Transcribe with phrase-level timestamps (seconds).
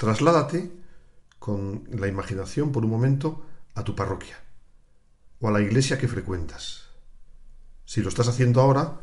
[0.00, 0.72] Trasládate
[1.38, 4.38] con la imaginación por un momento a tu parroquia
[5.40, 6.88] o a la iglesia que frecuentas.
[7.84, 8.98] Si lo estás haciendo ahora,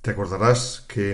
[0.00, 1.12] te acordarás que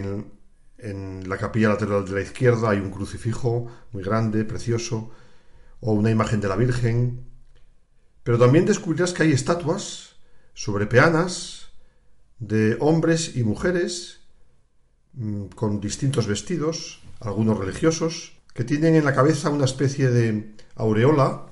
[0.78, 5.10] en, la capilla lateral de la izquierda hay un crucifijo muy grande, precioso,
[5.80, 7.26] o una imagen de la Virgen,
[8.22, 10.16] pero también descubrirás que hay estatuas
[10.54, 11.68] sobre peanas
[12.38, 14.20] de hombres y mujeres
[15.12, 21.46] mm, con distintos vestidos, algunos religiosos, que tienen en la cabeza una especie de aureola.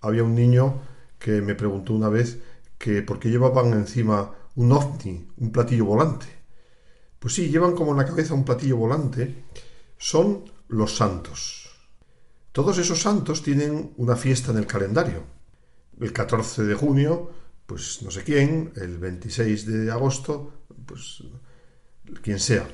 [0.00, 0.80] Había un niño
[1.18, 2.38] que me preguntó una vez
[2.78, 6.24] que por qué llevaban encima un ovni, un platillo volante.
[7.18, 9.44] Pues sí, llevan como en la cabeza un platillo volante.
[9.98, 11.68] Son los santos.
[12.52, 15.24] Todos esos santos tienen una fiesta en el calendario.
[16.00, 17.32] El 14 de junio,
[17.66, 20.52] pues no sé quién, el 26 de agosto,
[20.86, 21.22] pues
[22.22, 22.66] quien sea.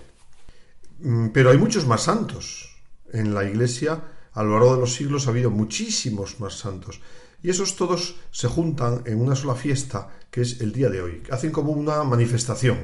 [1.01, 2.72] Mm, pero hay muchos más santos
[3.13, 7.01] en la Iglesia a lo largo de los siglos ha habido muchísimos más santos.
[7.43, 11.23] Y esos todos se juntan en una sola fiesta, que es el día de hoy.
[11.31, 12.79] Hacen como una manifestación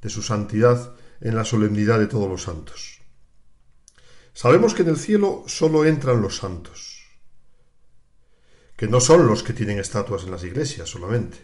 [0.00, 3.00] de su santidad en la solemnidad de todos los santos.
[4.34, 7.04] Sabemos que en el cielo solo entran los santos,
[8.76, 11.38] que no son los que tienen estatuas en las iglesias solamente.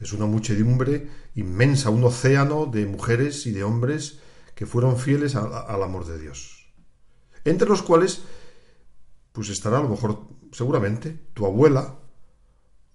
[0.00, 4.20] Es una muchedumbre inmensa, un océano de mujeres y de hombres
[4.54, 6.57] que fueron fieles al amor de Dios
[7.50, 8.22] entre los cuales
[9.32, 11.94] pues estará a lo mejor seguramente tu abuela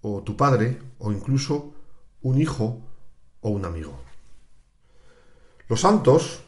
[0.02, 1.74] o tu padre o incluso
[2.22, 2.80] un hijo
[3.40, 3.98] o un amigo.
[5.68, 6.42] Los santos,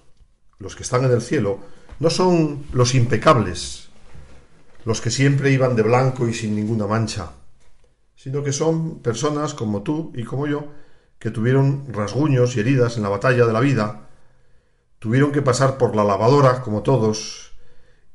[0.58, 1.58] los que están en el cielo,
[1.98, 3.88] no son los impecables,
[4.84, 7.30] los que siempre iban de blanco y sin ninguna mancha,
[8.14, 10.66] sino que son personas como tú y como yo,
[11.18, 14.08] que tuvieron rasguños y heridas en la batalla de la vida,
[14.98, 17.52] tuvieron que pasar por la lavadora como todos,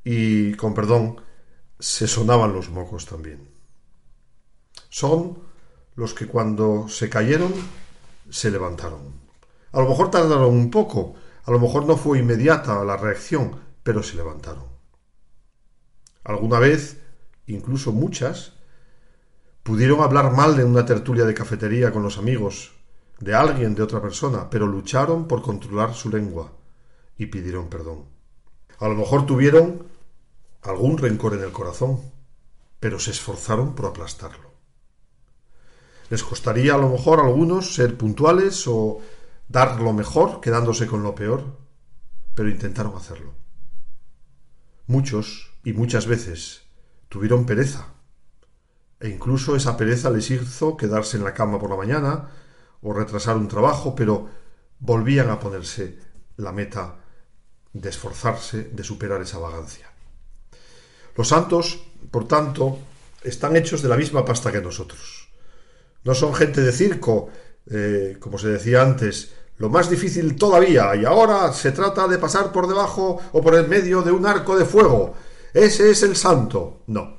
[0.04, 1.22] y, con perdón,
[1.80, 3.50] se sonaban los mocos también.
[4.90, 5.40] Son
[5.96, 7.54] los que cuando se cayeron
[8.30, 9.22] se levantaron.
[9.72, 14.04] A lo mejor tardaron un poco, a lo mejor no fue inmediata la reacción, pero
[14.04, 14.66] se levantaron.
[16.24, 17.02] Alguna vez,
[17.48, 18.54] incluso muchas,
[19.64, 22.74] pudieron hablar mal en una tertulia de cafetería con los amigos,
[23.20, 26.52] de alguien, de otra persona, pero lucharon por controlar su lengua
[27.18, 28.06] y pidieron perdón.
[28.80, 29.91] A lo mejor tuvieron
[30.62, 32.02] algún rencor en el corazón,
[32.80, 34.52] pero se esforzaron por aplastarlo.
[36.10, 39.00] Les costaría a lo mejor a algunos ser puntuales o
[39.48, 41.58] dar lo mejor quedándose con lo peor,
[42.36, 43.34] pero intentaron hacerlo.
[44.88, 46.64] Muchos y muchas veces
[47.08, 47.88] tuvieron pereza,
[49.00, 52.30] e incluso esa pereza les hizo quedarse en la cama por la mañana
[52.82, 54.30] o retrasar un trabajo, pero
[54.80, 56.00] volvían a ponerse
[56.38, 56.98] la meta
[57.74, 59.91] de esforzarse, de superar esa vagancia.
[61.16, 62.80] Los santos, por tanto,
[63.24, 65.30] están hechos de la misma pasta que nosotros.
[66.04, 67.30] No son gente de circo,
[67.70, 72.52] eh, como se decía antes, lo más difícil todavía, y ahora se trata de pasar
[72.52, 75.14] por debajo o por el medio de un arco de fuego.
[75.54, 76.82] Ese es el santo.
[76.88, 77.18] No.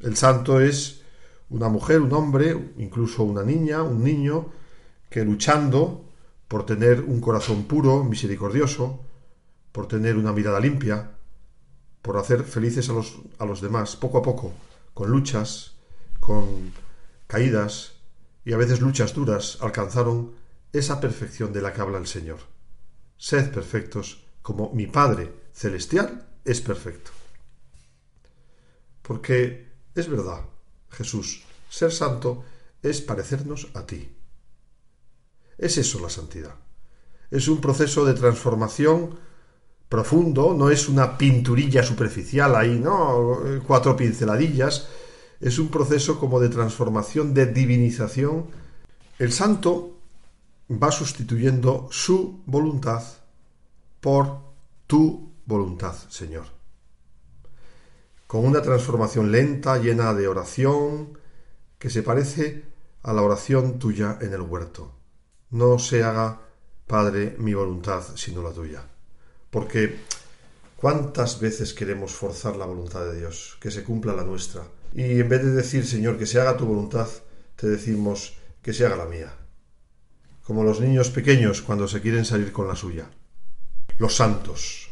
[0.00, 1.02] El santo es
[1.50, 4.50] una mujer, un hombre, incluso una niña, un niño,
[5.08, 6.04] que luchando
[6.48, 9.00] por tener un corazón puro, misericordioso,
[9.72, 11.17] por tener una mirada limpia,
[12.08, 14.54] por hacer felices a los, a los demás, poco a poco,
[14.94, 15.74] con luchas,
[16.20, 16.72] con
[17.26, 17.96] caídas
[18.46, 20.32] y a veces luchas duras, alcanzaron
[20.72, 22.38] esa perfección de la que habla el Señor.
[23.18, 27.10] Sed perfectos como mi Padre Celestial es perfecto.
[29.02, 30.46] Porque es verdad,
[30.88, 32.42] Jesús, ser santo
[32.82, 34.16] es parecernos a ti.
[35.58, 36.54] Es eso la santidad.
[37.30, 39.18] Es un proceso de transformación
[39.88, 43.38] profundo, no es una pinturilla superficial ahí, ¿no?
[43.66, 44.88] Cuatro pinceladillas.
[45.40, 48.46] Es un proceso como de transformación, de divinización.
[49.18, 49.98] El santo
[50.70, 53.02] va sustituyendo su voluntad
[54.00, 54.40] por
[54.86, 56.46] tu voluntad, Señor.
[58.26, 61.18] Con una transformación lenta, llena de oración,
[61.78, 62.64] que se parece
[63.02, 64.92] a la oración tuya en el huerto.
[65.50, 66.42] No se haga,
[66.86, 68.84] Padre, mi voluntad, sino la tuya
[69.50, 69.98] porque
[70.80, 74.62] ¿Cuántas veces queremos forzar la voluntad de Dios, que se cumpla la nuestra?
[74.94, 77.08] Y en vez de decir, Señor, que se haga tu voluntad,
[77.56, 79.34] te decimos que se haga la mía.
[80.44, 83.10] Como los niños pequeños cuando se quieren salir con la suya.
[83.98, 84.90] Los santos.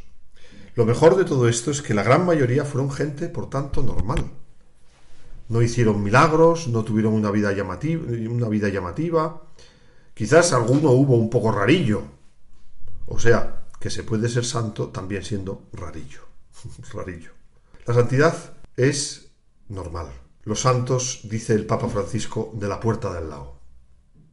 [0.74, 4.24] Lo mejor de todo esto es que la gran mayoría fueron gente, por tanto, normal.
[5.48, 9.40] No hicieron milagros, no tuvieron una vida llamativa, una vida llamativa.
[10.14, 12.02] Quizás alguno hubo un poco rarillo.
[13.06, 16.22] O sea, que se puede ser santo también siendo rarillo.
[16.92, 17.30] rarillo.
[17.86, 19.28] La santidad es
[19.68, 20.08] normal.
[20.42, 23.60] Los santos, dice el Papa Francisco, de la puerta del lado.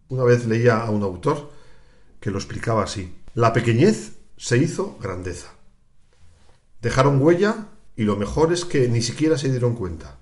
[0.09, 1.51] Una vez leía a un autor
[2.19, 3.15] que lo explicaba así.
[3.35, 5.53] La pequeñez se hizo grandeza.
[6.81, 10.17] Dejaron huella y lo mejor es que ni siquiera se dieron cuenta.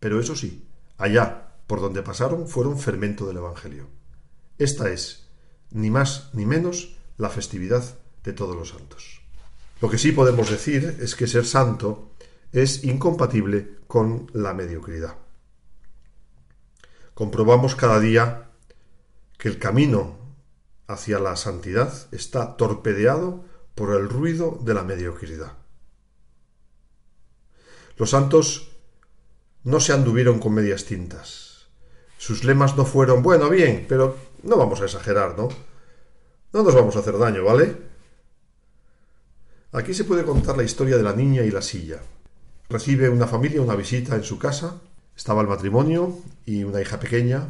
[0.00, 0.66] Pero eso sí,
[0.96, 3.88] allá por donde pasaron fueron fermento del Evangelio.
[4.56, 5.28] Esta es,
[5.72, 7.84] ni más ni menos, la festividad
[8.26, 9.22] de todos los santos.
[9.80, 12.10] Lo que sí podemos decir es que ser santo
[12.52, 15.14] es incompatible con la mediocridad.
[17.14, 18.50] Comprobamos cada día
[19.38, 20.18] que el camino
[20.88, 23.44] hacia la santidad está torpedeado
[23.74, 25.52] por el ruido de la mediocridad.
[27.96, 28.72] Los santos
[29.62, 31.68] no se anduvieron con medias tintas.
[32.18, 35.48] Sus lemas no fueron, bueno, bien, pero no vamos a exagerar, ¿no?
[36.52, 37.95] No nos vamos a hacer daño, ¿vale?
[39.76, 42.00] Aquí se puede contar la historia de la niña y la silla.
[42.70, 44.80] Recibe una familia una visita en su casa.
[45.14, 47.46] Estaba el matrimonio y una hija pequeña.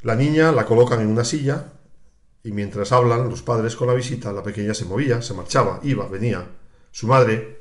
[0.00, 1.74] La niña la colocan en una silla
[2.42, 6.08] y mientras hablan los padres con la visita, la pequeña se movía, se marchaba, iba,
[6.08, 6.48] venía.
[6.90, 7.60] Su madre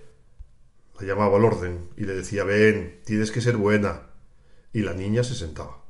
[0.97, 4.03] la llamaba al orden y le decía ven, tienes que ser buena.
[4.71, 5.83] Y la niña se sentaba.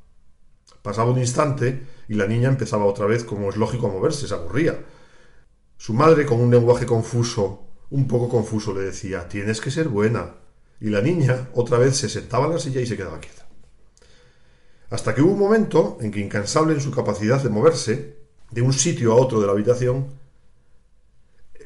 [0.82, 4.34] Pasaba un instante y la niña empezaba otra vez, como es lógico, a moverse, se
[4.34, 4.76] aburría.
[5.76, 10.34] Su madre, con un lenguaje confuso, un poco confuso, le decía tienes que ser buena.
[10.80, 13.46] Y la niña otra vez se sentaba en la silla y se quedaba quieta.
[14.90, 18.16] Hasta que hubo un momento en que, incansable en su capacidad de moverse
[18.50, 20.08] de un sitio a otro de la habitación,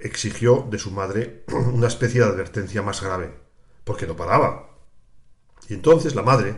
[0.01, 3.33] exigió de su madre una especie de advertencia más grave,
[3.85, 4.77] porque no paraba.
[5.69, 6.57] Y entonces la madre,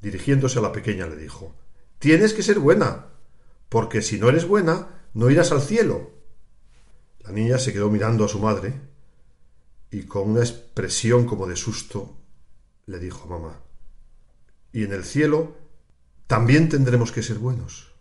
[0.00, 1.54] dirigiéndose a la pequeña, le dijo
[1.98, 3.06] Tienes que ser buena,
[3.68, 6.12] porque si no eres buena, no irás al cielo.
[7.20, 8.89] La niña se quedó mirando a su madre
[9.90, 12.16] y con una expresión como de susto
[12.86, 13.60] le dijo mamá
[14.72, 15.56] Y en el cielo
[16.26, 17.92] también tendremos que ser buenos.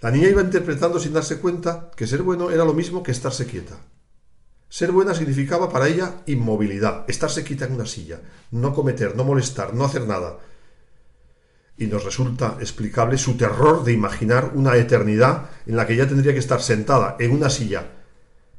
[0.00, 3.46] La niña iba interpretando sin darse cuenta que ser bueno era lo mismo que estarse
[3.46, 3.78] quieta.
[4.68, 8.20] Ser buena significaba para ella inmovilidad, estarse quieta en una silla,
[8.52, 10.38] no cometer, no molestar, no hacer nada.
[11.76, 16.32] Y nos resulta explicable su terror de imaginar una eternidad en la que ella tendría
[16.32, 17.99] que estar sentada en una silla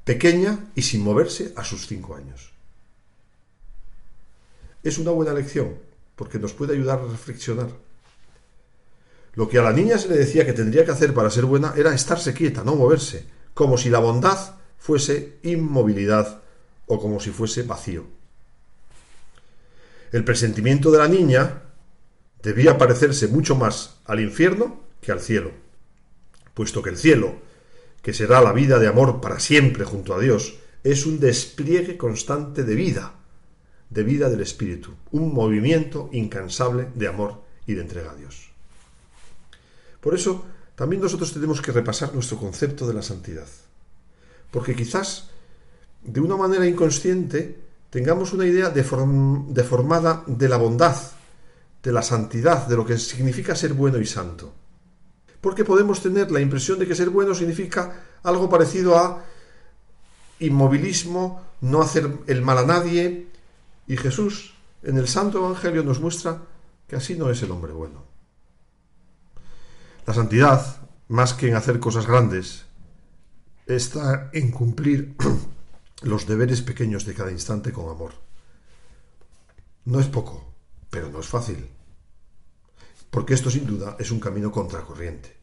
[0.03, 2.51] pequeña y sin moverse a sus cinco años.
[4.83, 5.77] Es una buena lección
[6.15, 7.69] porque nos puede ayudar a reflexionar
[9.33, 11.73] lo que a la niña se le decía que tendría que hacer para ser buena
[11.77, 16.41] era estarse quieta, no moverse, como si la bondad fuese inmovilidad
[16.87, 18.05] o como si fuese vacío.
[20.11, 21.61] El presentimiento de la niña
[22.43, 25.51] debía parecerse mucho más al infierno que al cielo,
[26.53, 27.35] puesto que el cielo,
[28.01, 32.63] que será la vida de amor para siempre junto a Dios, es un despliegue constante
[32.63, 33.13] de vida,
[33.89, 38.49] de vida del Espíritu, un movimiento incansable de amor y de entrega a Dios.
[39.99, 43.47] Por eso, también nosotros tenemos que repasar nuestro concepto de la santidad.
[44.49, 45.29] Porque quizás,
[46.01, 47.59] de una manera inconsciente,
[47.91, 50.95] tengamos una idea deformada de la bondad,
[51.83, 54.53] de la santidad, de lo que significa ser bueno y santo.
[55.41, 59.25] Porque podemos tener la impresión de que ser bueno significa algo parecido a
[60.39, 63.27] inmovilismo, no hacer el mal a nadie.
[63.87, 66.41] Y Jesús, en el Santo Evangelio, nos muestra
[66.87, 68.03] que así no es el hombre bueno.
[70.05, 72.65] La santidad, más que en hacer cosas grandes,
[73.65, 75.15] está en cumplir
[76.01, 78.13] los deberes pequeños de cada instante con amor.
[79.85, 80.53] No es poco,
[80.89, 81.67] pero no es fácil.
[83.11, 85.37] Porque esto sin duda es un camino contracorriente.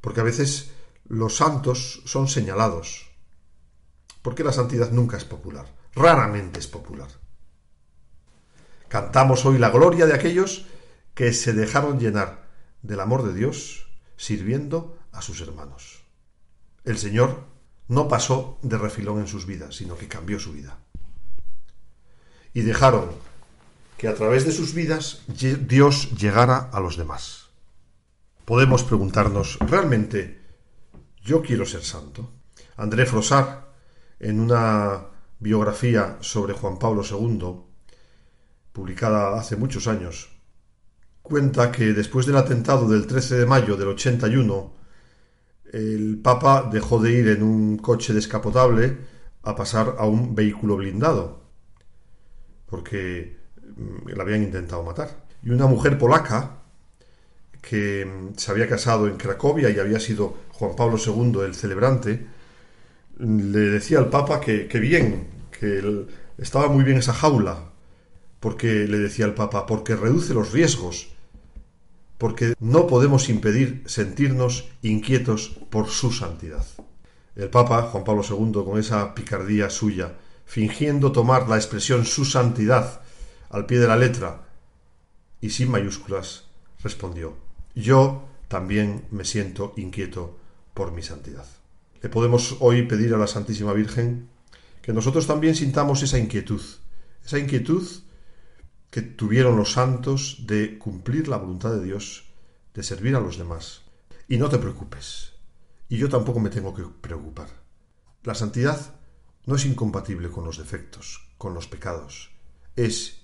[0.00, 0.70] Porque a veces
[1.08, 3.10] los santos son señalados.
[4.22, 7.08] Porque la santidad nunca es popular, raramente es popular.
[8.88, 10.66] Cantamos hoy la gloria de aquellos
[11.14, 12.48] que se dejaron llenar
[12.82, 16.04] del amor de Dios sirviendo a sus hermanos.
[16.84, 17.44] El Señor
[17.88, 20.78] no pasó de refilón en sus vidas, sino que cambió su vida.
[22.52, 23.10] Y dejaron
[24.04, 27.48] que a través de sus vidas Dios llegara a los demás.
[28.44, 30.42] Podemos preguntarnos, ¿realmente
[31.22, 32.30] yo quiero ser santo?
[32.76, 33.64] André Frossard,
[34.20, 35.06] en una
[35.38, 37.62] biografía sobre Juan Pablo II,
[38.74, 40.36] publicada hace muchos años,
[41.22, 44.74] cuenta que después del atentado del 13 de mayo del 81,
[45.72, 48.98] el Papa dejó de ir en un coche descapotable
[49.44, 51.48] a pasar a un vehículo blindado,
[52.66, 53.43] porque
[53.76, 55.24] mm, le habían intentado matar.
[55.42, 56.58] Y una mujer polaca,
[57.60, 62.26] que mm, se había casado en Cracovia y había sido Juan Pablo II el celebrante,
[63.18, 65.28] le decía al Papa que, bien,
[65.58, 66.06] que
[66.38, 67.70] estaba muy bien esa jaula,
[68.40, 71.08] porque le decía al Papa, porque reduce los riesgos,
[72.18, 76.64] porque no podemos impedir sentirnos inquietos por su santidad.
[77.36, 83.00] El Papa, Juan Pablo II, con esa picardía suya, fingiendo tomar la expresión su santidad
[83.54, 84.48] al pie de la letra
[85.40, 86.48] y sin mayúsculas,
[86.82, 87.36] respondió,
[87.76, 90.36] yo también me siento inquieto
[90.74, 91.46] por mi santidad.
[92.02, 94.28] Le podemos hoy pedir a la Santísima Virgen
[94.82, 96.60] que nosotros también sintamos esa inquietud,
[97.24, 97.86] esa inquietud
[98.90, 102.24] que tuvieron los santos de cumplir la voluntad de Dios,
[102.74, 103.82] de servir a los demás.
[104.26, 105.34] Y no te preocupes,
[105.88, 107.50] y yo tampoco me tengo que preocupar.
[108.24, 108.96] La santidad
[109.46, 112.32] no es incompatible con los defectos, con los pecados,
[112.74, 113.23] es